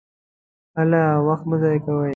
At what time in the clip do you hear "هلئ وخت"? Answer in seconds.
0.77-1.43